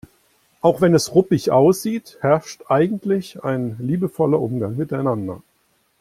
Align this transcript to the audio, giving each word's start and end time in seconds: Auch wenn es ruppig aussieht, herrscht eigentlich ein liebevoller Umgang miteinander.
Auch 0.61 0.81
wenn 0.81 0.95
es 0.95 1.13
ruppig 1.13 1.51
aussieht, 1.51 2.17
herrscht 2.21 2.63
eigentlich 2.69 3.43
ein 3.43 3.75
liebevoller 3.79 4.41
Umgang 4.41 4.75
miteinander. 4.75 5.43